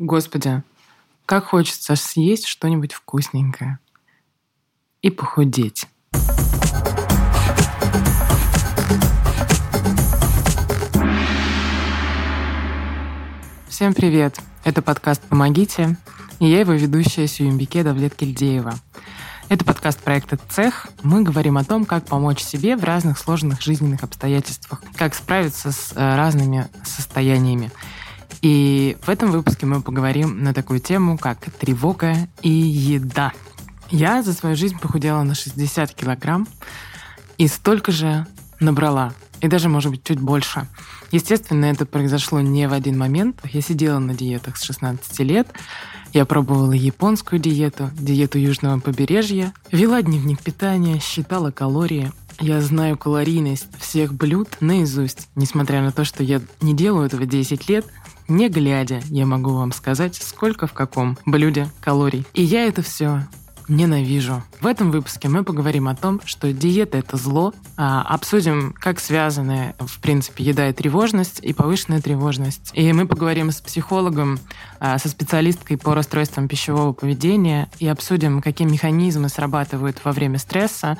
[0.00, 0.62] Господи,
[1.26, 3.78] как хочется съесть что-нибудь вкусненькое
[5.02, 5.88] и похудеть.
[13.68, 14.38] Всем привет!
[14.64, 15.98] Это подкаст «Помогите»
[16.38, 18.76] и я его ведущая Сюембике Давлет Кильдеева.
[19.50, 20.86] Это подкаст проекта «Цех».
[21.02, 25.92] Мы говорим о том, как помочь себе в разных сложных жизненных обстоятельствах, как справиться с
[25.94, 27.70] э, разными состояниями.
[28.42, 33.32] И в этом выпуске мы поговорим на такую тему, как тревога и еда.
[33.90, 36.48] Я за свою жизнь похудела на 60 килограмм
[37.38, 38.26] и столько же
[38.60, 39.12] набрала.
[39.40, 40.66] И даже, может быть, чуть больше.
[41.10, 43.40] Естественно, это произошло не в один момент.
[43.44, 45.48] Я сидела на диетах с 16 лет.
[46.12, 52.12] Я пробовала японскую диету, диету южного побережья, вела дневник питания, считала калории.
[52.38, 55.28] Я знаю калорийность всех блюд наизусть.
[55.36, 57.86] Несмотря на то, что я не делаю этого 10 лет,
[58.30, 62.24] не глядя, я могу вам сказать, сколько в каком блюде калорий.
[62.32, 63.26] И я это все
[63.70, 64.42] ненавижу.
[64.60, 69.74] В этом выпуске мы поговорим о том, что диета— это зло, а обсудим, как связаны,
[69.78, 72.70] в принципе, еда и тревожность, и повышенная тревожность.
[72.74, 74.40] И мы поговорим с психологом,
[74.80, 80.98] а, со специалисткой по расстройствам пищевого поведения и обсудим, какие механизмы срабатывают во время стресса,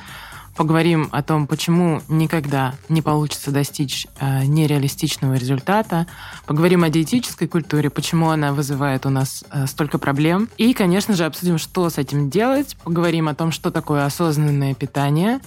[0.60, 6.06] поговорим о том, почему никогда не получится достичь э, нереалистичного результата,
[6.44, 11.24] поговорим о диетической культуре, почему она вызывает у нас э, столько проблем, и, конечно же,
[11.24, 15.40] обсудим, что с этим делать, поговорим о том, что такое осознанное питание,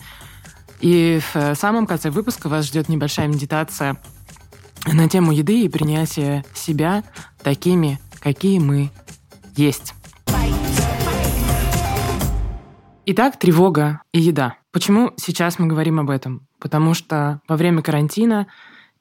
[0.81, 3.97] и в э, самом конце выпуска вас ждет небольшая медитация
[4.87, 7.03] на тему еды и принятия себя
[7.43, 8.89] такими, какие мы
[9.55, 9.93] есть.
[13.05, 14.55] Итак, тревога и еда.
[14.73, 16.47] Почему сейчас мы говорим об этом?
[16.59, 18.47] Потому что во время карантина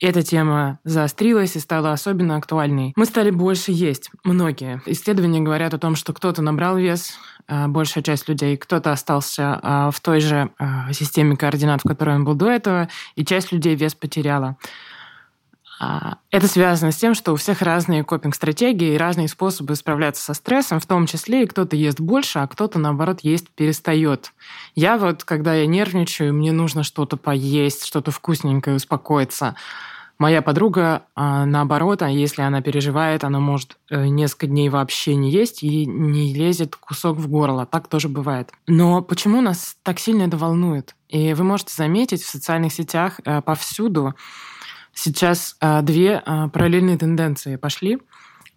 [0.01, 2.92] эта тема заострилась и стала особенно актуальной.
[2.95, 4.83] Мы стали больше есть, многие.
[4.84, 7.17] Исследования говорят о том, что кто-то набрал вес,
[7.48, 12.17] а, большая часть людей, кто-то остался а, в той же а, системе координат, в которой
[12.17, 14.58] он был до этого, и часть людей вес потеряла.
[15.83, 20.33] А, это связано с тем, что у всех разные копинг-стратегии и разные способы справляться со
[20.33, 24.33] стрессом, в том числе и кто-то ест больше, а кто-то, наоборот, есть перестает.
[24.77, 29.57] Я вот, когда я нервничаю, мне нужно что-то поесть, что-то вкусненькое, успокоиться.
[30.19, 35.33] Моя подруга, а, наоборот, а если она переживает, она может э, несколько дней вообще не
[35.33, 37.67] есть и не лезет кусок в горло.
[37.67, 38.53] Так тоже бывает.
[38.69, 40.95] Но почему нас так сильно это волнует?
[41.09, 44.15] И вы можете заметить в социальных сетях э, повсюду,
[44.95, 47.98] Сейчас а, две а, параллельные тенденции пошли.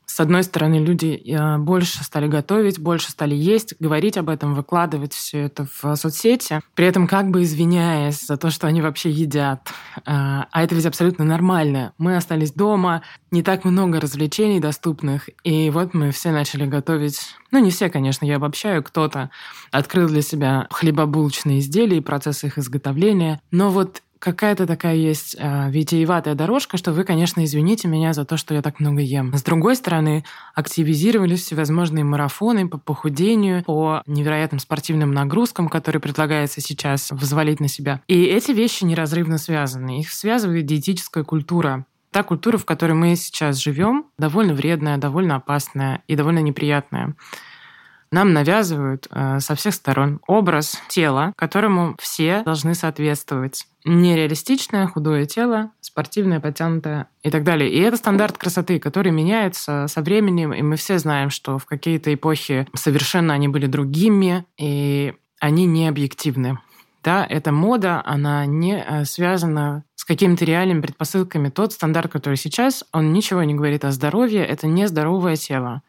[0.08, 5.14] С одной стороны, люди а, больше стали готовить, больше стали есть, говорить об этом, выкладывать
[5.14, 9.70] все это в соцсети, при этом как бы извиняясь за то, что они вообще едят.
[10.06, 11.94] А это ведь абсолютно нормально.
[11.98, 17.20] Мы остались дома, не так много развлечений доступных, и вот мы все начали готовить.
[17.52, 19.32] Ну, не все, конечно, я обобщаю, кто-то
[19.72, 23.42] открыл для себя хлебобулочные изделия и процесс их изготовления.
[23.52, 28.38] Но вот какая-то такая есть э, витиеватая дорожка, что вы, конечно, извините меня за то,
[28.38, 29.32] что я так много ем.
[29.36, 30.26] С другой стороны,
[30.56, 38.02] активизировались всевозможные марафоны по похудению, по невероятным спортивным нагрузкам, которые предлагается сейчас взвалить на себя.
[38.08, 40.00] И эти вещи неразрывно связаны.
[40.00, 41.86] Их связывает диетическая культура.
[42.10, 47.14] Та культура, в которой мы сейчас живем, довольно вредная, довольно опасная и довольно неприятная
[48.16, 53.68] нам навязывают э, со всех сторон образ тела, которому все должны соответствовать.
[53.84, 57.70] Нереалистичное худое тело, спортивное, подтянутое и так далее.
[57.70, 62.14] И это стандарт красоты, который меняется со временем, и мы все знаем, что в какие-то
[62.14, 66.58] эпохи совершенно они были другими, и они не объективны.
[67.04, 71.50] Да, эта мода, она не э, связана с какими-то реальными предпосылками.
[71.50, 75.82] Тот стандарт, который сейчас, он ничего не говорит о здоровье, это нездоровое тело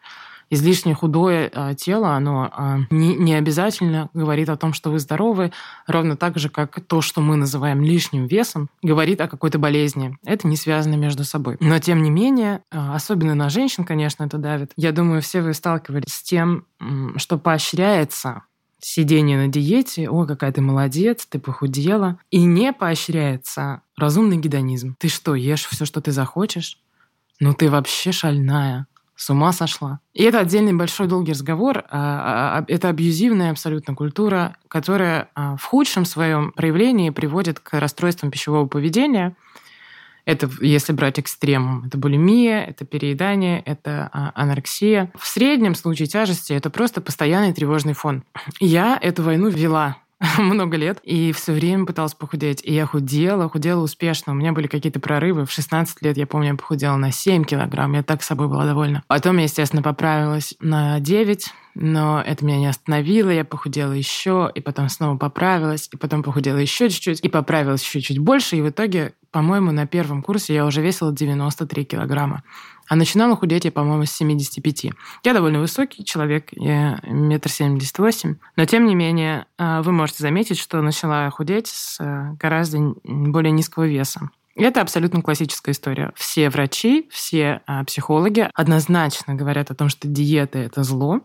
[0.50, 5.52] излишне худое а, тело, оно а, не, обязательно говорит о том, что вы здоровы,
[5.86, 10.18] ровно так же, как то, что мы называем лишним весом, говорит о какой-то болезни.
[10.24, 11.56] Это не связано между собой.
[11.60, 14.72] Но, тем не менее, а, особенно на женщин, конечно, это давит.
[14.76, 16.64] Я думаю, все вы сталкивались с тем,
[17.16, 18.42] что поощряется
[18.80, 22.18] сидение на диете, о, какая ты молодец, ты похудела.
[22.30, 24.94] И не поощряется разумный гедонизм.
[24.98, 26.78] Ты что, ешь все, что ты захочешь?
[27.40, 30.00] Ну ты вообще шальная с ума сошла.
[30.12, 31.78] И это отдельный большой долгий разговор.
[31.78, 38.30] А, а, а, это абьюзивная абсолютно культура, которая в худшем своем проявлении приводит к расстройствам
[38.30, 39.34] пищевого поведения.
[40.26, 45.12] Это, если брать экстремум, это булимия, это переедание, это анорексия.
[45.16, 48.24] В среднем случае тяжести это просто постоянный тревожный фон.
[48.58, 49.98] Я эту войну вела
[50.38, 52.60] много лет и все время пыталась похудеть.
[52.64, 54.32] И я худела, худела успешно.
[54.32, 55.44] У меня были какие-то прорывы.
[55.44, 57.92] В 16 лет, я помню, я похудела на 7 килограмм.
[57.92, 59.02] Я так с собой была довольна.
[59.08, 63.28] Потом я, естественно, поправилась на 9, но это меня не остановило.
[63.28, 68.00] Я похудела еще, и потом снова поправилась, и потом похудела еще чуть-чуть, и поправилась еще
[68.00, 68.56] чуть больше.
[68.56, 72.42] И в итоге, по-моему, на первом курсе я уже весила 93 килограмма.
[72.88, 74.86] А начинала худеть я, по-моему, с 75.
[75.22, 78.36] Я довольно высокий человек, я метр семьдесят восемь.
[78.56, 83.50] Но, тем не менее, а, вы можете заметить, что начала худеть с э, гораздо более
[83.50, 84.30] низкого веса.
[84.54, 86.12] Это абсолютно классическая история.
[86.14, 91.20] Все врачи, все а, психологи однозначно говорят о том, что диета– это зло,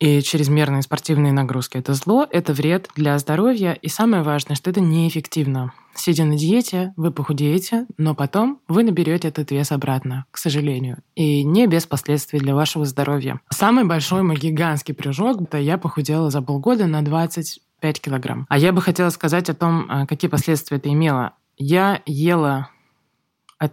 [0.00, 3.72] и чрезмерные спортивные нагрузки– это зло, это вред для здоровья.
[3.72, 5.72] И самое важное, что это неэффективно.
[5.94, 10.98] Сидя на диете, вы похудеете, но потом вы наберете этот вес обратно, к сожалению.
[11.14, 13.40] И не без последствий для вашего здоровья.
[13.50, 18.46] Самый большой мой гигантский прыжок– это я похудела за полгода на 25 килограмм.
[18.48, 21.34] А я бы хотела сказать о том, а, какие последствия это имело.
[21.56, 22.68] Я ела...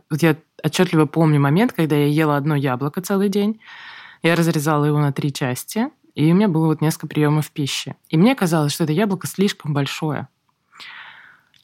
[0.10, 3.60] Вот я отчетливо помню момент, когда я ела одно яблоко целый день.
[4.22, 7.96] Я разрезала его на три части– и у меня было вот несколько приемов пищи.
[8.10, 10.28] И мне казалось, что это яблоко слишком большое.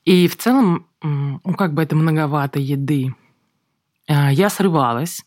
[0.05, 3.13] И в целом, ну, как бы это многовато еды.
[4.07, 5.25] А, я срывалась,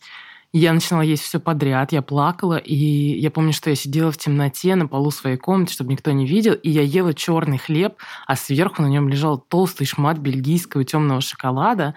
[0.52, 4.74] я начинала есть все подряд, я плакала, и я помню, что я сидела в темноте
[4.74, 7.94] на полу своей комнаты, чтобы никто не видел, и я ела черный хлеб,
[8.26, 11.94] а сверху на нем лежал толстый шмат бельгийского темного шоколада.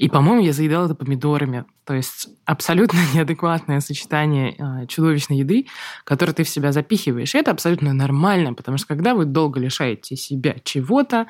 [0.00, 1.66] И, по-моему, я заедала это помидорами.
[1.84, 5.66] То есть абсолютно неадекватное сочетание э, чудовищной еды,
[6.04, 7.34] которую ты в себя запихиваешь.
[7.34, 11.26] И это абсолютно нормально, потому что когда вы долго лишаете себя чего-то,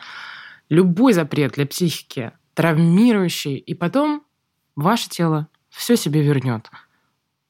[0.69, 4.23] любой запрет для психики травмирующий, и потом
[4.77, 6.71] ваше тело все себе вернет.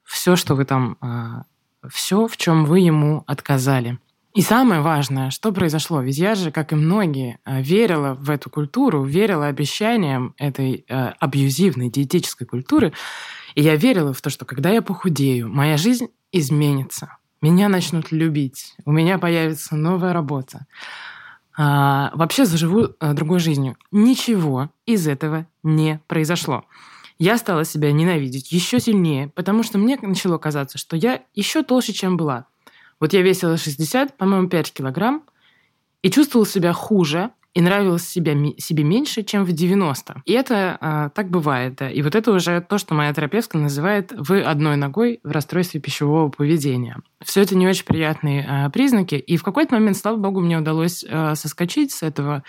[0.04, 1.44] Все, что вы там, э, а,
[1.90, 3.98] все, в чем вы ему отказали.
[4.32, 6.00] И самое важное, что произошло?
[6.02, 11.08] Ведь я же, как и многие, э, верила в эту культуру, верила обещаниям этой э,
[11.18, 12.92] абьюзивной диетической культуры.
[13.56, 17.16] И я верила в то, что когда я похудею, моя жизнь изменится.
[17.40, 20.66] Меня начнут любить, у меня появится новая работа.
[21.56, 23.76] А, вообще заживу а, другой жизнью.
[23.90, 26.64] Ничего из этого не произошло.
[27.18, 31.92] Я стала себя ненавидеть еще сильнее, потому что мне начало казаться, что я еще толще,
[31.92, 32.46] чем была.
[33.00, 35.24] Вот я весила 60, по-моему, 5 килограмм,
[36.02, 40.22] и чувствовала себя хуже, и нравилось себя, себе меньше, чем в 90.
[40.24, 41.90] И это а, так бывает, да.
[41.90, 46.28] И вот это уже то, что моя терапевтка называет «вы одной ногой в расстройстве пищевого
[46.28, 46.98] поведения».
[47.22, 49.16] Все это не очень приятные а, признаки.
[49.16, 52.44] И в какой-то момент, слава богу, мне удалось а, соскочить с этого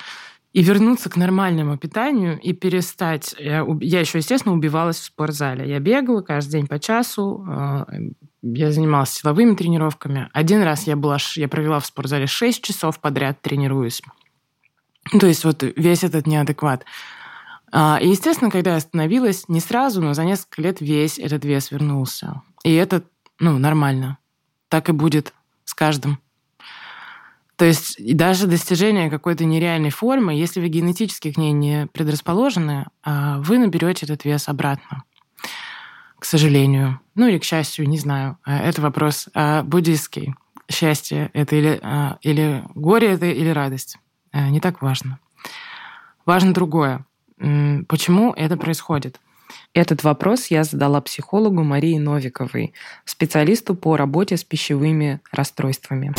[0.53, 3.36] и вернуться к нормальному питанию и перестать...
[3.39, 5.69] Я, я еще, естественно, убивалась в спортзале.
[5.69, 7.88] Я бегала каждый день по часу, а,
[8.42, 10.30] я занималась силовыми тренировками.
[10.33, 14.01] Один раз я, была, я провела в спортзале 6 часов подряд тренируюсь.
[15.19, 16.86] То есть вот весь этот неадекват.
[17.71, 21.71] А, и, естественно, когда я остановилась, не сразу, но за несколько лет весь этот вес
[21.71, 22.42] вернулся.
[22.63, 23.03] И это,
[23.39, 24.18] ну, нормально.
[24.68, 25.33] Так и будет
[25.63, 26.19] с каждым.
[27.61, 33.37] То есть даже достижение какой-то нереальной формы, если вы генетически к ней не предрасположены, а,
[33.37, 35.03] вы наберете этот вес обратно.
[36.17, 36.99] К сожалению.
[37.13, 38.39] Ну или к счастью, не знаю.
[38.43, 39.29] А, это вопрос
[39.65, 40.33] буддийский.
[40.71, 43.99] Счастье это или, а, или горе это или радость.
[44.33, 45.19] Не так важно.
[46.25, 47.05] Важно другое.
[47.37, 49.19] Почему это происходит?
[49.75, 52.73] Этот вопрос я задала психологу Марии Новиковой,
[53.05, 56.12] специалисту по работе с пищевыми расстройствами.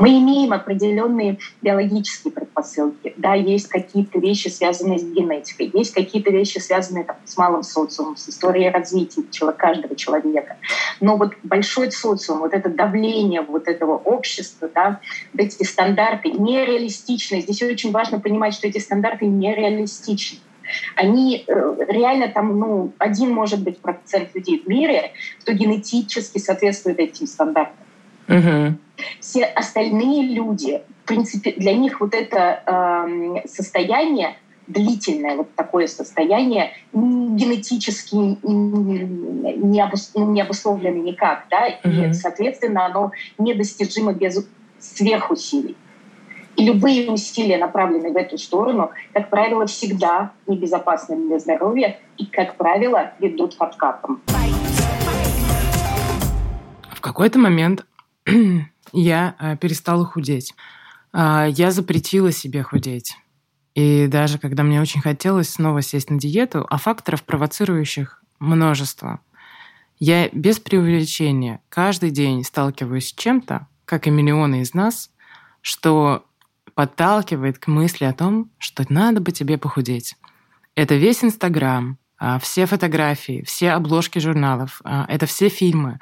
[0.00, 3.12] Мы имеем определенные биологические предпосылки.
[3.18, 8.16] Да, есть какие-то вещи, связанные с генетикой, есть какие-то вещи, связанные там, с малым социумом,
[8.16, 10.56] с историей развития каждого человека.
[11.00, 15.00] Но вот большой социум, вот это давление вот этого общества, да,
[15.34, 17.42] вот эти стандарты нереалистичны.
[17.42, 20.38] Здесь очень важно понимать, что эти стандарты нереалистичны
[20.94, 27.00] они э, реально там, ну, один может быть процент людей в мире, кто генетически соответствует
[27.00, 27.76] этим стандартам.
[28.30, 28.76] Угу.
[29.18, 34.36] Все остальные люди, в принципе, для них вот это э, состояние
[34.70, 43.12] длительное вот такое состояние генетически не, обус, ну, не обусловлено никак, да, и, соответственно, оно
[43.38, 44.46] недостижимо без
[44.78, 45.76] сверхусилий.
[46.56, 52.56] И любые усилия, направленные в эту сторону, как правило, всегда небезопасны для здоровья и, как
[52.56, 54.20] правило, ведут к откатам.
[56.92, 57.86] В какой-то момент
[58.92, 60.54] я э, перестала худеть.
[61.12, 63.16] А, я запретила себе худеть.
[63.74, 69.20] И даже когда мне очень хотелось снова сесть на диету, а факторов, провоцирующих, множество.
[69.98, 75.10] Я без преувеличения каждый день сталкиваюсь с чем-то, как и миллионы из нас,
[75.60, 76.24] что
[76.74, 80.16] подталкивает к мысли о том, что надо бы тебе похудеть.
[80.74, 86.00] Это весь Инстаграм, а, все фотографии, все обложки журналов, а, это все фильмы,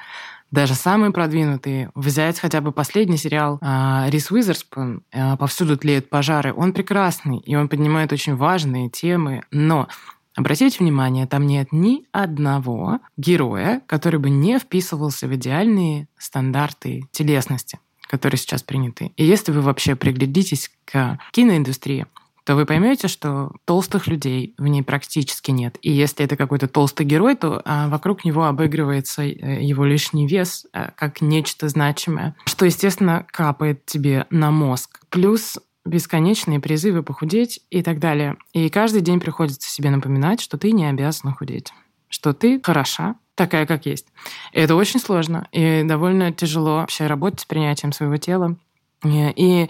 [0.50, 1.90] даже самые продвинутые.
[1.94, 5.02] Взять хотя бы последний сериал а, Рис Уизерспун
[5.38, 6.52] «Повсюду тлеют пожары».
[6.54, 9.88] Он прекрасный, и он поднимает очень важные темы, но
[10.38, 17.80] Обратите внимание, там нет ни одного героя, который бы не вписывался в идеальные стандарты телесности,
[18.02, 19.10] которые сейчас приняты.
[19.16, 22.06] И если вы вообще приглядитесь к киноиндустрии,
[22.48, 25.76] то вы поймете, что толстых людей в ней практически нет.
[25.82, 30.66] И если это какой-то толстый герой, то а, вокруг него обыгрывается э, его лишний вес
[30.72, 34.98] а, как нечто значимое, что, естественно, капает тебе на мозг.
[35.10, 38.38] Плюс бесконечные призывы похудеть и так далее.
[38.54, 41.74] И каждый день приходится себе напоминать, что ты не обязана худеть,
[42.08, 44.06] что ты хороша, такая, как есть.
[44.54, 48.56] И это очень сложно и довольно тяжело вообще работать с принятием своего тела.
[49.04, 49.68] И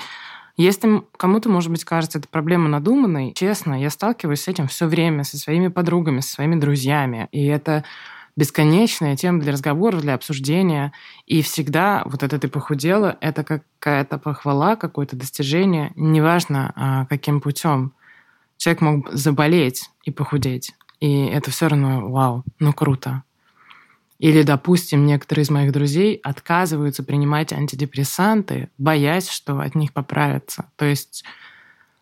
[0.58, 5.22] если кому-то, может быть, кажется эта проблема надуманной, честно, я сталкиваюсь с этим все время,
[5.22, 7.28] со своими подругами, со своими друзьями.
[7.30, 7.84] И это
[8.36, 10.92] бесконечная тема для разговоров, для обсуждения.
[11.26, 17.92] И всегда вот это ты похудела, это какая-то похвала, какое-то достижение, неважно а, каким путем.
[18.56, 20.74] Человек мог заболеть и похудеть.
[20.98, 23.22] И это все равно вау, ну круто.
[24.18, 30.70] Или, допустим, некоторые из моих друзей отказываются принимать антидепрессанты, боясь, что от них поправятся.
[30.76, 31.24] То есть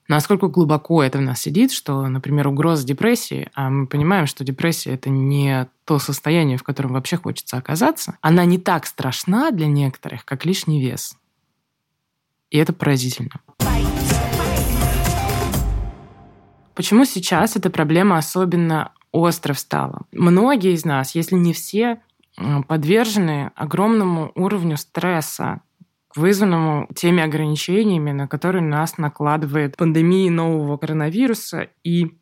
[0.09, 4.91] насколько глубоко это в нас сидит, что, например, угроза депрессии, а мы понимаем, что депрессия—
[4.95, 10.25] это не то состояние, в котором вообще хочется оказаться, она не так страшна для некоторых,
[10.25, 11.17] как лишний вес.
[12.51, 13.41] И это поразительно.
[16.75, 20.03] Почему сейчас эта проблема особенно остро встала?
[20.13, 22.01] Многие из нас, если не все,
[22.69, 25.63] подвержены огромному уровню стресса,
[26.15, 32.17] вызванному теми ограничениями, на которые нас накладывает пандемия нового коронавируса и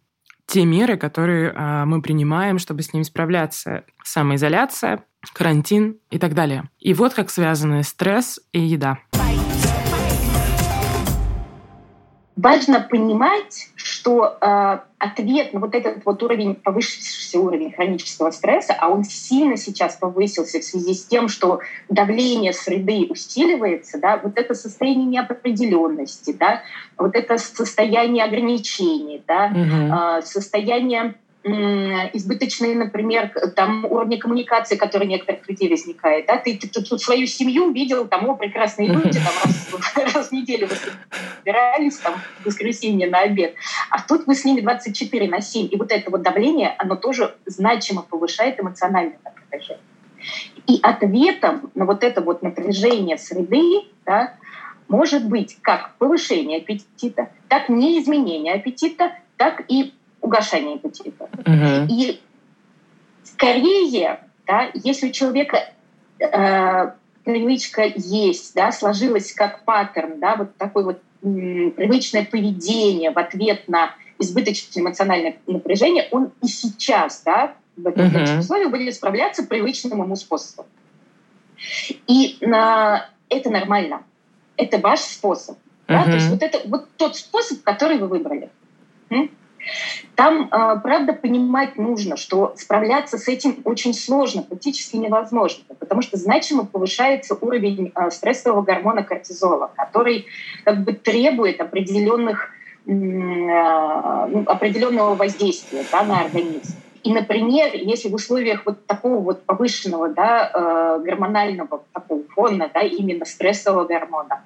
[0.46, 3.84] те меры, которые а, мы принимаем, чтобы с ними справляться.
[4.02, 6.64] Самоизоляция, карантин и так далее.
[6.78, 8.98] И вот как связаны стресс и еда.
[12.36, 18.88] Важно понимать, что э, ответ на вот этот вот уровень, повысившийся уровень хронического стресса, а
[18.88, 24.54] он сильно сейчас повысился в связи с тем, что давление среды усиливается, да, вот это
[24.54, 26.62] состояние неопределенности, да,
[26.98, 29.94] вот это состояние ограничений, да, угу.
[29.94, 31.14] э, состояние
[31.44, 36.26] избыточные, например, там уровни коммуникации, которые некоторых людей возникает.
[36.26, 36.38] Да?
[36.38, 40.32] Ты, ты, ты тут свою семью видел, там, о, прекрасные люди, там, раз, раз в
[40.32, 40.76] неделю вы
[41.38, 43.54] собирались, там, в воскресенье на обед.
[43.90, 45.68] А тут вы с ними 24 на 7.
[45.70, 49.82] И вот это вот давление, оно тоже значимо повышает эмоциональное напряжение.
[50.66, 54.34] И ответом на вот это вот напряжение среды, да,
[54.88, 59.92] может быть как повышение аппетита, так неизменение аппетита, так и
[60.24, 61.24] угошение аппетита.
[61.24, 61.86] Угу.
[61.90, 62.20] И
[63.22, 65.70] скорее, да, если у человека
[66.18, 66.90] э,
[67.24, 73.68] привычка есть, да, сложилась как паттерн, да, вот такой вот м, привычное поведение в ответ
[73.68, 78.38] на избыточное эмоциональное напряжение, он и сейчас, да, в этом uh-huh.
[78.38, 80.66] условиях будет справляться привычным ему способом.
[82.06, 84.04] И на, это нормально.
[84.56, 85.56] Это ваш способ.
[85.56, 85.60] Uh-huh.
[85.88, 86.04] Да?
[86.04, 88.48] То есть вот это вот тот способ, который вы выбрали.
[90.14, 96.16] Там, а, правда, понимать нужно, что справляться с этим очень сложно, практически невозможно, потому что
[96.16, 100.26] значимо повышается уровень а, стрессового гормона кортизола, который
[100.64, 102.50] как бы требует определенных,
[102.86, 106.74] а, ну, определенного воздействия да, на организм.
[107.02, 113.26] И, например, если в условиях вот такого вот повышенного да, гормонального такого фона, да, именно
[113.26, 114.42] стрессового гормона,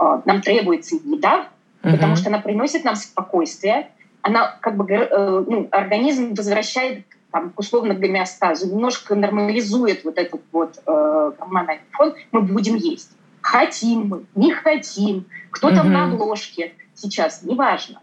[0.00, 1.46] нам требуется еда,
[1.84, 1.92] угу.
[1.92, 3.90] потому что она приносит нам спокойствие,
[4.24, 10.40] она как бы э, ну, организм возвращает там, к условно гомеостазу, немножко нормализует вот этот
[10.50, 13.10] вот э, гормональный фон, мы будем есть.
[13.42, 18.00] Хотим мы, не хотим, кто там на обложке сейчас, неважно.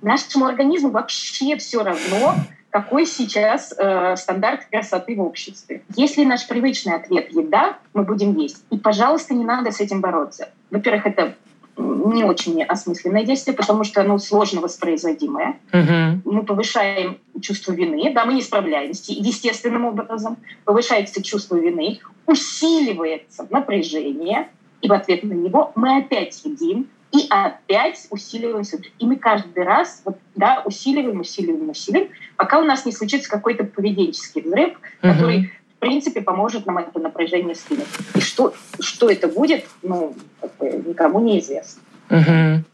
[0.00, 2.34] Нашему организму вообще все равно,
[2.70, 5.82] какой сейчас э, стандарт красоты в обществе.
[5.96, 8.64] Если наш привычный ответ еда, мы будем есть.
[8.70, 10.48] И, пожалуйста, не надо с этим бороться.
[10.70, 11.34] Во-первых, это
[11.78, 15.58] не очень осмысленное действие, потому что оно сложно воспроизводимое.
[15.72, 16.32] Угу.
[16.32, 20.36] Мы повышаем чувство вины, да, мы не справляемся естественным образом.
[20.64, 24.48] Повышается чувство вины, усиливается напряжение,
[24.80, 28.78] и в ответ на него мы опять едим, и опять усиливаемся.
[28.98, 33.64] И мы каждый раз вот, да, усиливаем, усиливаем, усиливаем, пока у нас не случится какой-то
[33.64, 35.12] поведенческий взрыв, угу.
[35.12, 37.86] который в принципе, поможет нам это напряжение скинуть.
[38.16, 40.12] И что, что это будет, ну,
[40.60, 41.82] никому не известно.
[42.10, 42.64] Угу.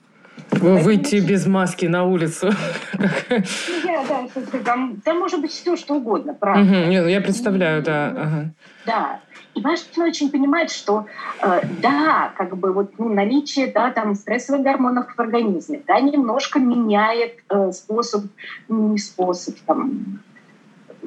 [0.81, 2.51] Выйти без маски на улицу.
[2.99, 3.07] Ну,
[3.85, 4.27] я, да,
[4.65, 6.63] там, там может быть все, что угодно, правда.
[6.63, 8.07] Угу, я представляю, да.
[8.07, 8.51] Ага.
[8.87, 9.21] Да.
[9.55, 11.05] И важно очень понимать, что
[11.43, 16.59] э, да, как бы вот ну, наличие да, там, стрессовых гормонов в организме, да, немножко
[16.59, 18.25] меняет э, способ,
[18.69, 20.21] ну, не способ, там,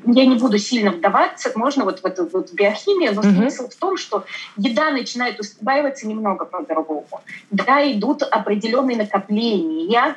[0.08, 3.36] я не буду сильно вдаваться, можно вот в эту вот биохимию, но mm-hmm.
[3.36, 7.22] смысл в том, что еда начинает усваиваться немного по-другому.
[7.52, 10.16] Да, идут определенные накопления,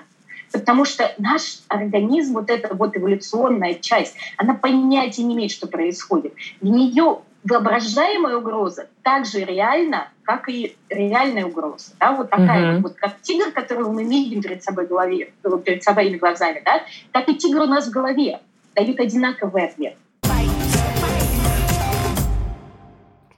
[0.52, 6.34] потому что наш организм, вот эта вот эволюционная часть, она понятия не имеет, что происходит.
[6.60, 11.92] В нее воображаемая угроза так же реальна, как и реальная угроза.
[11.98, 12.12] Да?
[12.12, 12.82] Вот такая mm-hmm.
[12.82, 15.32] вот, как тигр, которого мы видим перед собой голове,
[15.64, 16.82] перед своими глазами, да?
[17.12, 18.40] так и тигр у нас в голове
[18.74, 19.96] дают одинаковый ответ.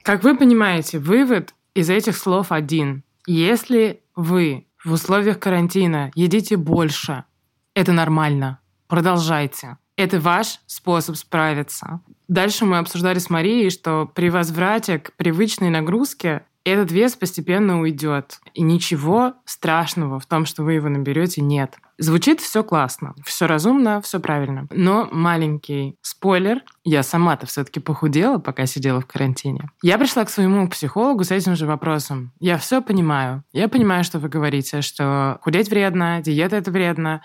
[0.03, 3.03] Как вы понимаете, вывод из этих слов один.
[3.25, 7.23] Если вы в условиях карантина едите больше,
[7.73, 8.59] это нормально.
[8.87, 9.77] Продолжайте.
[9.95, 12.01] Это ваш способ справиться.
[12.27, 18.39] Дальше мы обсуждали с Марией, что при возврате к привычной нагрузке этот вес постепенно уйдет.
[18.53, 21.77] И ничего страшного в том, что вы его наберете, нет.
[22.03, 24.67] Звучит все классно, все разумно, все правильно.
[24.71, 29.69] Но маленький спойлер, я сама-то все-таки похудела, пока сидела в карантине.
[29.81, 32.33] Я пришла к своему психологу с этим же вопросом.
[32.41, 33.45] Я все понимаю.
[33.53, 37.21] Я понимаю, что вы говорите, что худеть вредно, диета это вредно,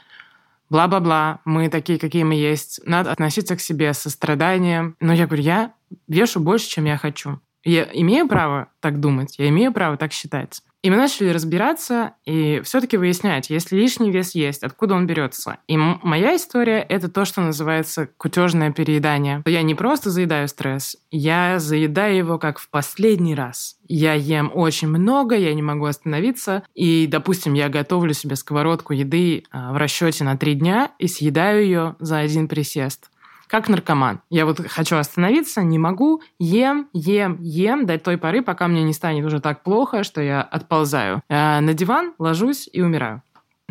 [0.71, 4.95] бла-бла-бла, мы такие, какие мы есть, надо относиться к себе с состраданием.
[5.01, 5.73] Но я говорю, я
[6.07, 7.41] вешу больше, чем я хочу.
[7.69, 10.63] Я имею право так думать, я имею право так считать.
[10.83, 15.59] И мы начали разбираться и все-таки выяснять, если лишний вес есть, откуда он берется.
[15.67, 19.43] И моя история— это то, что называется кутежное переедание.
[19.45, 23.77] Я не просто заедаю стресс, я заедаю его как в последний раз.
[23.87, 26.63] Я ем очень много, я не могу остановиться.
[26.75, 31.65] И, допустим, я готовлю себе сковородку еды а, в расчете на три дня и съедаю
[31.65, 33.11] ее за один присест
[33.49, 34.21] как наркоман.
[34.31, 38.93] Я вот хочу остановиться, не могу, ем, ем, ем до той поры, пока мне не
[38.93, 41.23] станет уже так плохо, что я отползаю.
[41.29, 43.23] А на диван ложусь и умираю.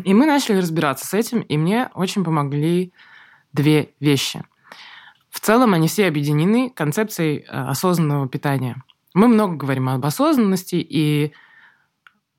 [0.04, 2.92] И мы начали разбираться с этим, и мне очень помогли
[3.52, 4.42] две вещи.
[5.30, 8.82] В целом они все объединены концепцией э, осознанного питания.
[9.14, 11.32] Мы много говорим об осознанности, и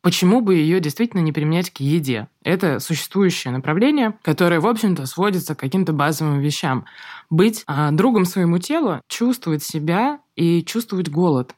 [0.02, 2.28] почему бы ее действительно не применять к еде?
[2.44, 6.86] Это существующее направление, которое, в общем-то, сводится к каким-то базовым вещам.
[7.30, 11.56] Быть а, другом своему телу, чувствовать себя и чувствовать голод.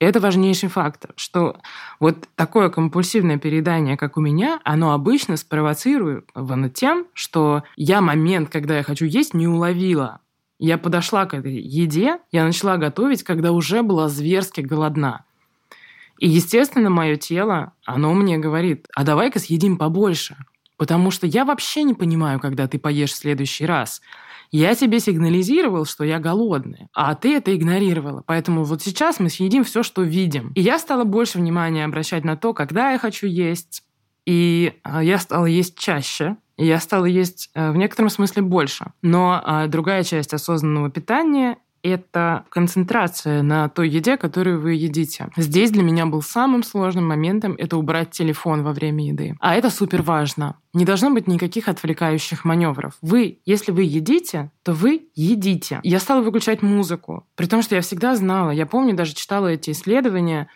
[0.00, 1.56] Это важнейший фактор, что
[1.98, 8.76] вот такое компульсивное переедание, как у меня, оно обычно спровоцировано тем, что я момент, когда
[8.76, 10.20] я хочу есть, не уловила.
[10.60, 15.24] Я подошла к этой еде, я начала готовить, когда уже была зверски голодна.
[16.18, 20.36] И, естественно, мое тело, оно мне говорит, а давай-ка съедим побольше.
[20.76, 24.00] Потому что я вообще не понимаю, когда ты поешь в следующий раз.
[24.50, 28.22] Я тебе сигнализировал, что я голодная, а ты это игнорировала.
[28.26, 30.52] Поэтому вот сейчас мы съедим все, что видим.
[30.54, 33.82] И я стала больше внимания обращать на то, когда я хочу есть.
[34.24, 38.92] И а, я стала есть чаще, и я стала есть э, в некотором смысле больше.
[39.02, 45.28] Но а, другая часть осознанного питания это концентрация на той еде, которую вы едите.
[45.36, 49.36] Здесь для меня был самым сложным моментом это убрать телефон во время еды.
[49.40, 50.56] А это супер важно.
[50.74, 52.94] Не должно быть никаких отвлекающих маневров.
[53.02, 55.80] Вы, если вы едите, то вы едите.
[55.82, 59.70] Я стала выключать музыку, при том, что я всегда знала, я помню, даже читала эти
[59.70, 60.48] исследования,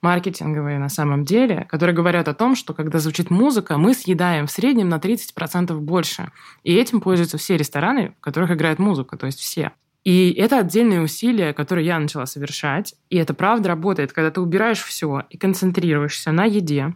[0.00, 4.50] маркетинговые на самом деле, которые говорят о том, что когда звучит музыка, мы съедаем в
[4.50, 6.30] среднем на 30% больше.
[6.62, 9.72] И этим пользуются все рестораны, в которых играет музыка, то есть все.
[10.04, 12.94] И это отдельные усилия, которые я начала совершать.
[13.10, 16.94] И это правда работает, когда ты убираешь все и концентрируешься на еде.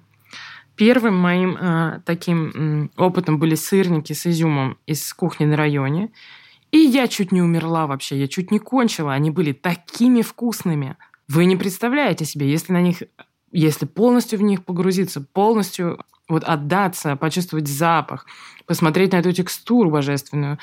[0.77, 6.11] Первым моим э, таким э, опытом были сырники с изюмом из кухни на районе.
[6.71, 9.12] И я чуть не умерла вообще, я чуть не кончила.
[9.12, 10.97] Они были такими вкусными.
[11.29, 13.03] Вы не представляете себе, если на них,
[13.53, 18.27] если полностью в них погрузиться, полностью вот отдаться, почувствовать запах,
[18.65, 20.59] посмотреть на эту текстуру божественную,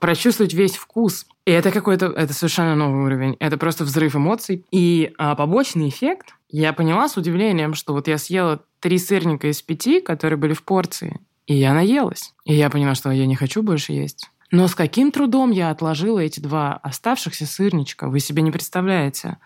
[0.00, 1.26] прочувствовать весь вкус.
[1.44, 3.36] И это какой-то, это совершенно новый уровень.
[3.40, 4.64] Это просто взрыв эмоций.
[4.70, 9.60] И а, побочный эффект, я поняла с удивлением, что вот я съела три сырника из
[9.62, 12.34] пяти, которые были в порции, и я наелась.
[12.44, 14.30] И я поняла, что я не хочу больше есть.
[14.50, 19.38] Но с каким трудом я отложила эти два оставшихся сырничка, вы себе не представляете.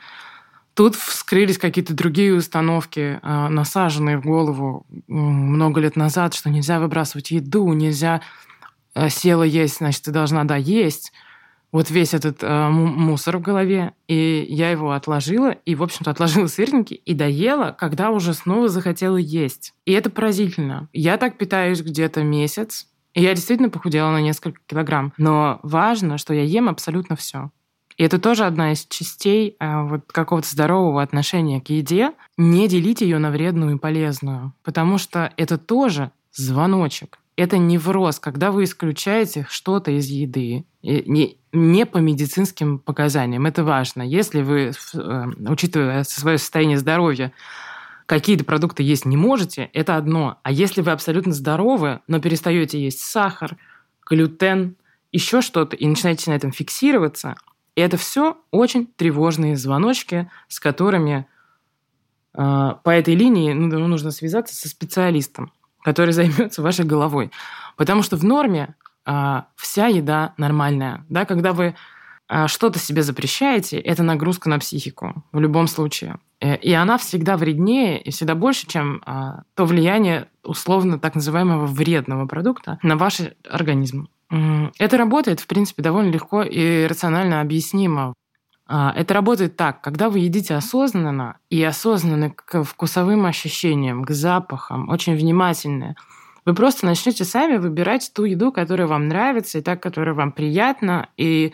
[0.75, 7.31] Тут вскрылись какие-то другие установки, а, насаженные в голову много лет назад, что нельзя выбрасывать
[7.31, 8.23] еду, нельзя
[9.09, 11.13] села есть, значит, ты должна, да, есть.
[11.73, 16.47] вот весь этот э, мусор в голове, и я его отложила, и, в общем-то, отложила
[16.47, 19.73] сырники и доела, когда уже снова захотела есть.
[19.87, 20.89] И это поразительно.
[20.93, 25.13] Я так питаюсь где-то месяц, и я действительно похудела на несколько килограмм.
[25.17, 27.51] Но важно, что я ем абсолютно все.
[27.97, 32.13] И это тоже одна из частей э, вот какого-то здорового отношения к еде.
[32.37, 37.19] Не делить ее на вредную и полезную, потому что это тоже звоночек.
[37.37, 43.47] Это невроз, когда вы исключаете что-то из еды, не, не по медицинским показаниям.
[43.47, 44.03] Это важно.
[44.03, 47.33] Если вы, э, учитывая свое состояние здоровья,
[48.05, 50.41] какие-то продукты есть не можете, это одно.
[50.43, 53.57] А если вы абсолютно здоровы, но перестаете есть сахар,
[54.05, 54.77] глютен,
[55.11, 57.37] еще что-то, и начинаете на этом фиксироваться,
[57.75, 61.27] это все очень тревожные звоночки, с которыми
[62.35, 65.51] э, по этой линии ну, нужно связаться со специалистом
[65.83, 67.31] который займется вашей головой.
[67.77, 71.05] Потому что в норме а, вся еда нормальная.
[71.09, 71.25] Да?
[71.25, 71.75] Когда вы
[72.29, 76.19] а, что-то себе запрещаете, это нагрузка на психику в любом случае.
[76.41, 81.67] Э, и она всегда вреднее и всегда больше, чем а, то влияние условно так называемого
[81.67, 84.09] вредного продукта на ваш организм.
[84.79, 88.15] Это работает, в принципе, довольно легко и рационально объяснимо.
[88.75, 94.89] А, это работает так, когда вы едите осознанно и осознанно к вкусовым ощущениям, к запахам,
[94.89, 95.95] очень внимательны,
[96.47, 101.11] вы просто начнете сами выбирать ту еду, которая вам нравится, и так, которая вам приятна,
[101.19, 101.53] и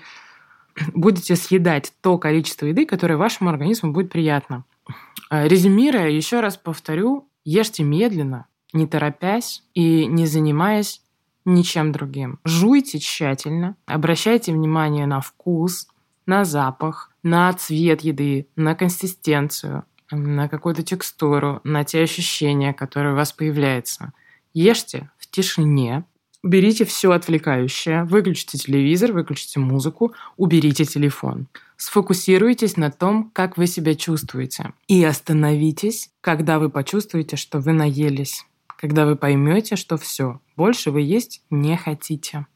[0.95, 4.63] будете съедать то количество еды, которое вашему организму будет приятно.
[5.29, 11.03] А, резюмируя, еще раз повторю, ешьте медленно, не торопясь и не занимаясь
[11.45, 12.39] ничем другим.
[12.45, 15.89] Жуйте тщательно, обращайте внимание на вкус,
[16.27, 23.17] на запах, на цвет еды, на консистенцию, на какую-то текстуру, на те ощущения, которые у
[23.17, 24.13] вас появляются.
[24.55, 26.05] Ешьте в тишине,
[26.43, 31.49] уберите все отвлекающее, выключите телевизор, выключите музыку, уберите телефон.
[31.77, 34.73] Сфокусируйтесь на том, как вы себя чувствуете.
[34.89, 38.45] И остановитесь, когда вы почувствуете, что вы наелись.
[38.79, 42.47] Когда вы поймете, что все, больше вы есть не хотите.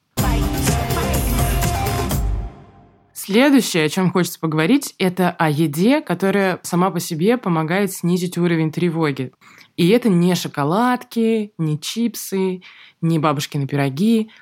[3.24, 8.72] Следующее, о чем хочется поговорить, это о еде, которая сама по себе помогает снизить уровень
[8.72, 9.30] тревоги.
[9.76, 12.62] И это не шоколадки, не чипсы,
[13.00, 14.32] не бабушкины пироги.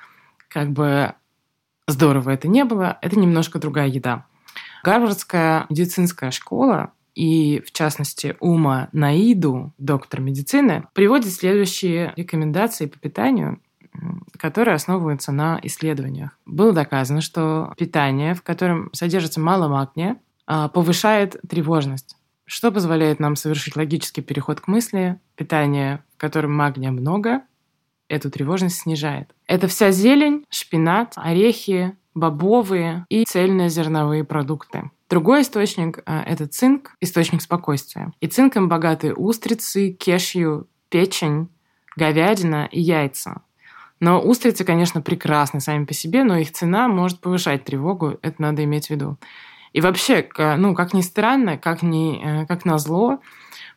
[0.47, 1.13] Как бы
[1.85, 4.25] здорово это не было, это немножко другая еда.
[4.83, 13.61] Гарвардская медицинская школа и, в частности, Ума Наиду, доктор медицины, приводит следующие рекомендации по питанию,
[14.37, 16.37] которые основываются на исследованиях.
[16.45, 22.15] Было доказано, что питание, в котором содержится мало магния, а, повышает тревожность.
[22.45, 25.19] Что позволяет нам совершить логический переход к мысли?
[25.35, 27.41] Питание, в котором магния много,
[28.09, 29.33] эту тревожность снижает.
[29.47, 34.91] Это вся зелень, шпинат, орехи, бобовые и цельнозерновые продукты.
[35.09, 38.11] Другой источник а,– это цинк, источник спокойствия.
[38.19, 41.49] И цинком богаты устрицы, кешью, печень,
[41.95, 43.41] говядина и яйца.
[44.01, 48.63] Но устрицы, конечно, прекрасны сами по себе, но их цена может повышать тревогу, это надо
[48.63, 49.17] иметь в виду.
[49.73, 53.19] И вообще, ну, как ни странно, как, ни, э, как назло,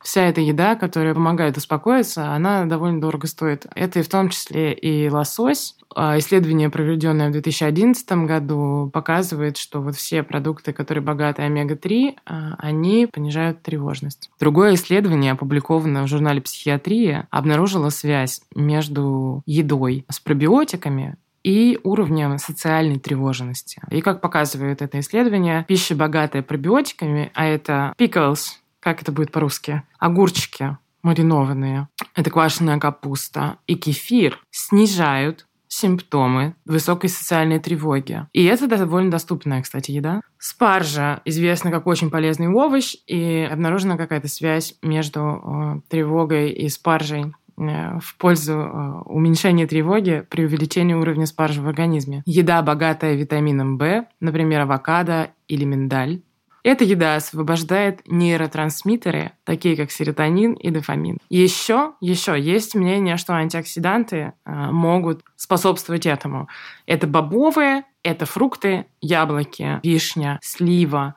[0.05, 3.67] вся эта еда, которая помогает успокоиться, она довольно дорого стоит.
[3.75, 5.75] Это и в том числе и лосось.
[5.97, 12.55] А исследование, проведенное в 2011 году, показывает, что вот все продукты, которые богаты омега-3, а,
[12.59, 14.31] они понижают тревожность.
[14.38, 22.99] Другое исследование, опубликованное в журнале «Психиатрия», обнаружило связь между едой с пробиотиками и уровнем социальной
[22.99, 23.81] тревожности.
[23.90, 29.83] И как показывает это исследование, пища, богатая пробиотиками, а это pickles, как это будет по-русски,
[29.99, 38.27] огурчики маринованные, это квашеная капуста и кефир снижают симптомы высокой социальной тревоги.
[38.33, 40.20] И это довольно доступная, кстати, еда.
[40.38, 47.35] Спаржа известна как очень полезный овощ, и обнаружена какая-то связь между э, тревогой и спаржей
[47.57, 52.23] э, в пользу э, уменьшения тревоги при увеличении уровня спаржи в организме.
[52.25, 56.20] Еда, богатая витамином В, например, авокадо или миндаль,
[56.64, 61.18] эта еда освобождает нейротрансмиттеры, такие как серотонин и дофамин.
[61.29, 66.48] Еще, еще есть мнение, что антиоксиданты э, могут способствовать этому.
[66.87, 71.16] Это бобовые, это фрукты, яблоки, вишня, слива,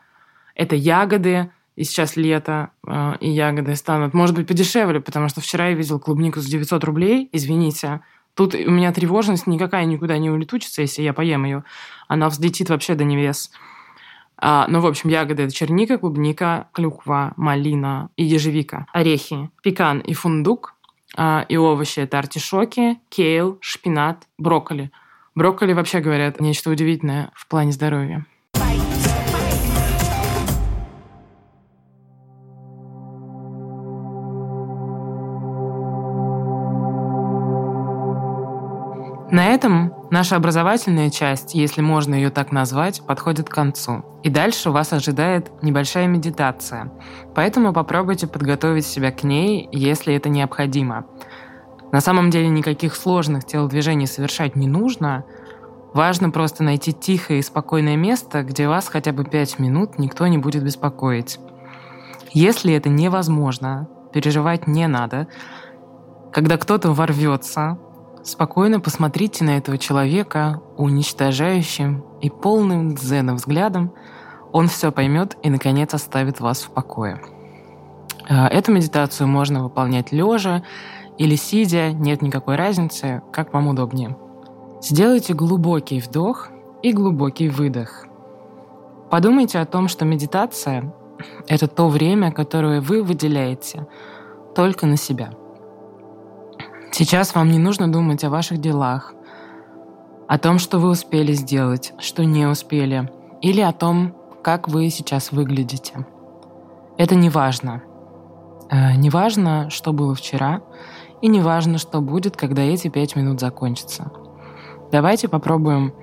[0.53, 5.69] это ягоды, и сейчас лето, э, и ягоды станут, может быть, подешевле, потому что вчера
[5.69, 8.01] я видел клубнику за 900 рублей, извините,
[8.37, 11.63] Тут у меня тревожность никакая никуда не улетучится, если я поем ее.
[12.07, 13.49] Она взлетит вообще до небес.
[14.39, 18.85] А, ну, в общем, ягоды– это черника, клубника, клюква, малина и ежевика.
[18.93, 20.75] Орехи– пекан и фундук.
[21.15, 24.91] А, и овощи– это артишоки, кейл, шпинат, брокколи.
[25.33, 28.25] Брокколи вообще, говорят, нечто удивительное в плане здоровья.
[39.29, 39.86] На этом
[40.17, 44.03] наша образовательная часть, если можно ее так назвать, подходит к концу.
[44.23, 46.91] И дальше вас ожидает небольшая медитация.
[47.35, 51.05] Поэтому попробуйте подготовить себя к ней, если это необходимо.
[51.91, 55.23] На самом деле никаких сложных телодвижений совершать не нужно.
[55.93, 60.39] Важно просто найти тихое и спокойное место, где вас хотя бы пять минут никто не
[60.39, 61.37] будет беспокоить.
[62.31, 65.27] Если это невозможно, переживать не надо.
[66.33, 67.77] Когда кто-то ворвется,
[68.27, 73.93] Спокойно посмотрите на этого человека уничтожающим и полным дзеном взглядом.
[74.51, 77.21] Он все поймет и, наконец, оставит вас в покое.
[78.27, 80.61] А, эту медитацию можно выполнять лежа
[81.17, 84.17] или сидя, нет никакой разницы, как вам удобнее.
[84.81, 86.49] Сделайте глубокий вдох
[86.83, 88.07] и глубокий выдох.
[89.09, 90.93] Подумайте о том, что медитация—
[91.47, 93.87] это то время, которое вы выделяете
[94.53, 95.29] только на себя—
[96.91, 99.13] Сейчас вам не нужно думать о ваших делах,
[100.27, 103.09] о том, что вы успели сделать, что не успели,
[103.41, 106.05] или о том, как вы сейчас выглядите.
[106.97, 107.83] Это не важно.
[108.69, 110.61] Э, не важно, что было вчера,
[111.21, 114.11] и не важно, что будет, когда эти пять минут закончатся.
[114.91, 115.93] Давайте попробуем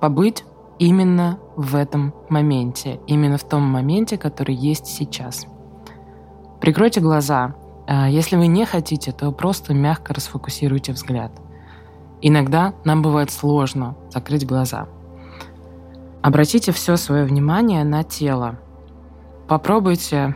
[0.00, 0.44] побыть
[0.78, 5.46] именно в этом моменте, именно в том моменте, который есть сейчас.
[6.60, 7.54] Прикройте глаза
[7.86, 11.32] если вы не хотите, то просто мягко расфокусируйте взгляд.
[12.22, 14.88] Иногда нам бывает сложно закрыть глаза.
[16.22, 18.58] Обратите все свое внимание на тело.
[19.46, 20.34] Попробуйте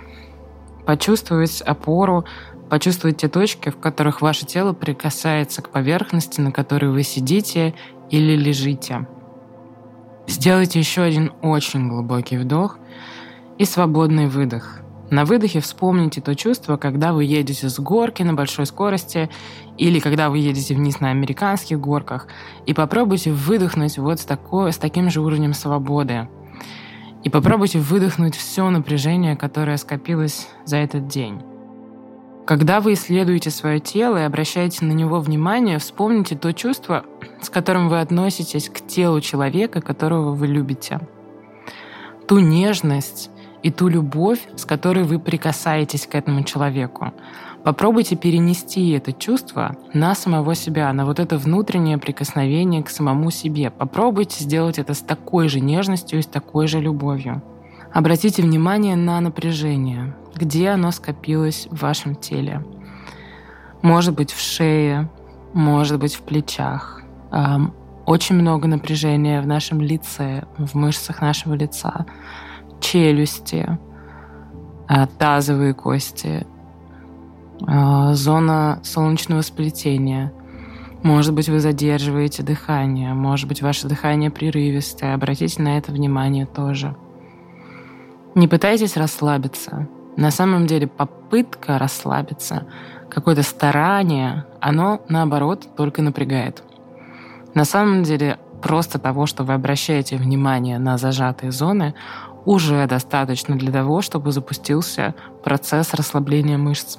[0.84, 2.26] почувствовать опору,
[2.68, 7.74] почувствовать те точки, в которых ваше тело прикасается к поверхности, на которой вы сидите
[8.10, 9.08] или лежите.
[10.26, 12.78] Сделайте еще один очень глубокий вдох
[13.56, 14.80] и свободный выдох–
[15.10, 19.30] на выдохе вспомните то чувство, когда вы едете с горки на большой скорости
[19.78, 22.26] или когда вы едете вниз на американских горках,
[22.66, 26.28] и попробуйте выдохнуть вот с, такой, с таким же уровнем свободы.
[27.24, 31.42] И попробуйте выдохнуть все напряжение, которое скопилось за этот день.
[32.46, 37.04] Когда вы исследуете свое тело и обращаете на него внимание, вспомните то чувство,
[37.42, 41.00] с которым вы относитесь к телу человека, которого вы любите.
[42.26, 43.30] Ту нежность,
[43.62, 47.12] и ту любовь, с которой вы прикасаетесь к этому человеку.
[47.64, 53.70] Попробуйте перенести это чувство на самого себя, на вот это внутреннее прикосновение к самому себе.
[53.70, 57.42] Попробуйте сделать это с такой же нежностью и с такой же любовью.
[57.92, 62.64] Обратите внимание на напряжение, где оно скопилось в вашем теле.
[63.82, 65.10] Может быть в шее,
[65.52, 67.02] может быть в плечах.
[68.06, 72.06] Очень много напряжения в нашем лице, в мышцах нашего лица
[72.80, 73.78] челюсти,
[74.88, 76.46] э, тазовые кости,
[77.66, 80.32] э, зона солнечного сплетения.
[81.02, 85.14] Может быть, вы задерживаете дыхание, может быть, ваше дыхание прерывистое.
[85.14, 86.96] Обратите на это внимание тоже.
[88.34, 89.88] Не пытайтесь расслабиться.
[90.16, 92.66] На самом деле попытка расслабиться,
[93.08, 96.64] какое-то старание, оно, наоборот, только напрягает.
[97.54, 101.94] На самом деле просто того, что вы обращаете внимание на зажатые зоны,
[102.44, 106.98] уже достаточно для того, чтобы запустился процесс расслабления мышц.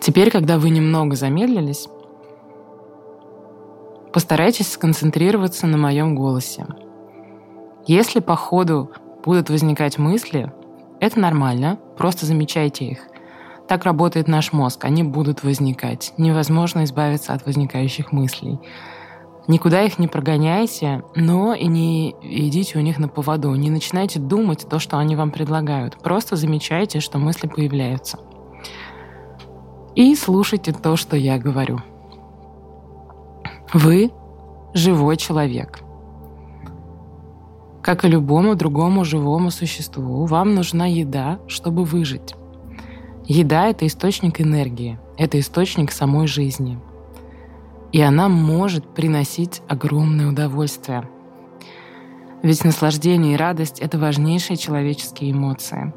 [0.00, 1.88] Теперь, когда вы немного замедлились,
[4.12, 6.66] постарайтесь сконцентрироваться на моем голосе.
[7.86, 8.90] Если по ходу
[9.24, 10.52] будут возникать мысли,
[11.00, 12.98] это нормально, просто замечайте их.
[13.68, 16.12] Так работает наш мозг, они будут возникать.
[16.18, 18.60] Невозможно избавиться от возникающих мыслей.
[19.48, 23.52] Никуда их не прогоняйте, но и не идите у них на поводу.
[23.54, 25.98] Не начинайте думать то, что они вам предлагают.
[25.98, 28.18] Просто замечайте, что мысли появляются.
[29.96, 31.80] И слушайте то, что я говорю.
[33.74, 34.12] Вы
[34.74, 35.80] живой человек.
[37.82, 42.34] Как и любому другому живому существу, вам нужна еда, чтобы выжить.
[43.26, 46.78] Еда— это источник энергии, это источник самой жизни—
[47.92, 51.08] и она может приносить огромное удовольствие.
[52.42, 55.92] Ведь наслаждение и радость— это важнейшие человеческие эмоции.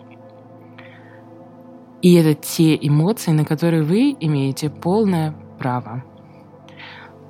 [2.01, 6.03] И это те эмоции, на которые вы имеете полное право.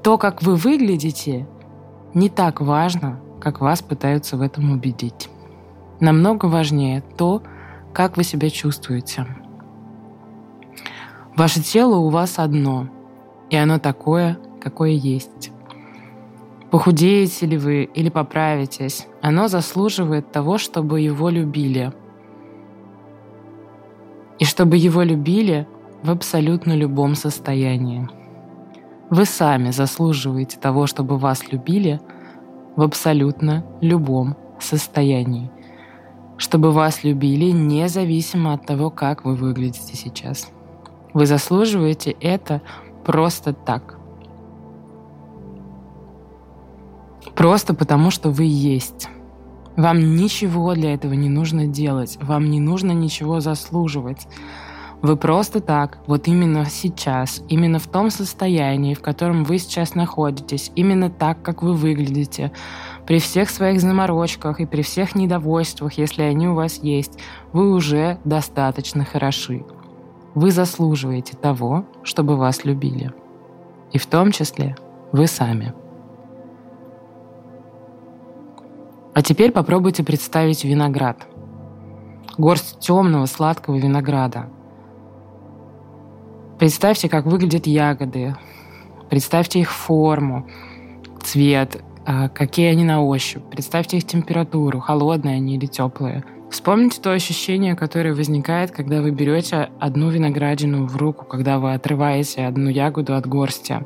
[0.04, 1.47] То, как вы выглядите,
[2.13, 5.30] не так важно, как вас пытаются в этом убедить.
[5.99, 7.41] Намного важнее то,
[7.93, 9.25] как вы себя чувствуете.
[11.38, 12.89] Ваше тело у вас одно,
[13.49, 15.51] и оно такое, какое есть.
[16.71, 21.93] Похудеете ли вы или поправитесь, оно заслуживает того, чтобы его любили.
[24.39, 25.67] И чтобы его любили
[26.01, 28.10] в абсолютно любом состоянии.
[29.12, 32.01] Вы сами заслуживаете того, чтобы вас любили
[32.75, 35.51] в абсолютно любом состоянии.
[36.38, 40.49] Чтобы вас любили независимо от того, как вы выглядите сейчас.
[41.13, 42.63] Вы заслуживаете это
[43.06, 43.94] просто так.
[47.36, 49.10] Просто потому, что вы есть.
[49.76, 52.17] Вам ничего для этого не нужно делать.
[52.21, 54.28] Вам не нужно ничего заслуживать.
[55.02, 60.71] Вы просто так, вот именно сейчас, именно в том состоянии, в котором вы сейчас находитесь,
[60.76, 62.52] именно так, как вы выглядите,
[63.06, 67.19] при всех своих заморочках и при всех недовольствах, если они у вас есть,
[67.52, 69.63] вы уже достаточно хороши.
[70.34, 73.13] Вы заслуживаете того, чтобы вас любили.
[73.91, 74.76] И в том числе
[75.12, 75.74] вы сами.
[79.15, 81.25] А теперь попробуйте представить виноград.
[82.38, 84.49] Горсть темного сладкого винограда–
[86.60, 88.36] Представьте, как выглядят ягоды.
[89.10, 90.47] Представьте их форму,
[91.21, 93.43] цвет, а, какие они на ощупь.
[93.51, 96.23] Представьте их температуру, холодные они или теплые.
[96.49, 102.45] Вспомните то ощущение, которое возникает, когда вы берете одну виноградину в руку, когда вы отрываете
[102.45, 103.86] одну ягоду от горсти.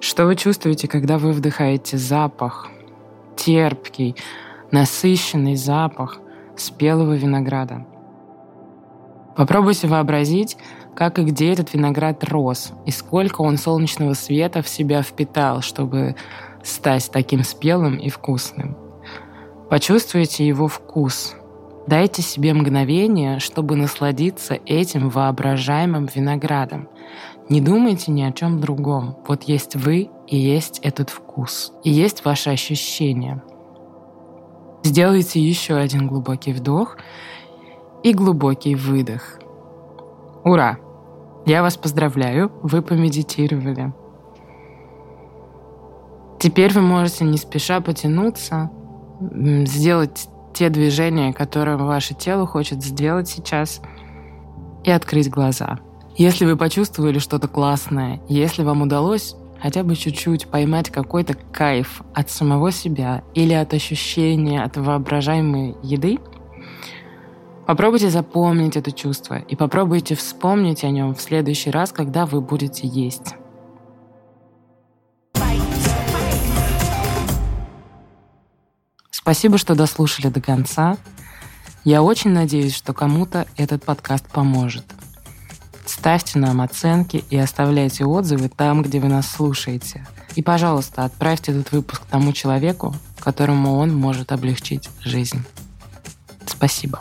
[0.00, 2.68] Что вы чувствуете, когда вы вдыхаете запах,
[3.36, 4.16] терпкий,
[4.70, 6.18] насыщенный запах
[6.56, 7.86] спелого винограда?
[9.36, 10.56] Попробуйте вообразить,
[10.94, 16.16] как и где этот виноград рос, и сколько он солнечного света в себя впитал, чтобы
[16.64, 18.76] стать таким спелым и вкусным.
[19.68, 21.34] Почувствуйте его вкус.
[21.86, 26.88] Дайте себе мгновение, чтобы насладиться этим воображаемым виноградом.
[27.48, 29.16] Не думайте ни о чем другом.
[29.26, 31.72] Вот есть вы и есть этот вкус.
[31.84, 33.42] И есть ваши ощущения.
[34.82, 36.96] Сделайте еще один глубокий вдох
[38.02, 39.38] и глубокий выдох.
[40.44, 40.78] Ура!
[41.44, 43.92] Я вас поздравляю, вы помедитировали.
[46.40, 48.70] Теперь вы можете не спеша потянуться,
[49.20, 53.80] сделать те движения, которые ваше тело хочет сделать сейчас,
[54.82, 55.78] и открыть глаза.
[56.16, 62.30] Если вы почувствовали что-то классное, если вам удалось хотя бы чуть-чуть поймать какой-то кайф от
[62.30, 66.18] самого себя или от ощущения от воображаемой еды–
[67.66, 72.86] Попробуйте запомнить это чувство и попробуйте вспомнить о нем в следующий раз, когда вы будете
[72.86, 73.34] есть.
[79.10, 80.96] Спасибо, что дослушали до конца.
[81.82, 84.84] Я очень надеюсь, что кому-то этот подкаст поможет.
[85.86, 90.06] Ставьте нам оценки и оставляйте отзывы там, где вы нас слушаете.
[90.34, 95.42] И, пожалуйста, отправьте этот выпуск тому человеку, которому он может облегчить жизнь.
[96.46, 97.00] Спасибо.